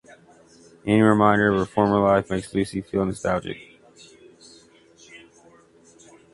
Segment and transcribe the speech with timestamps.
[0.83, 3.77] Any reminder of her former life makes Lucy feel nostalgic.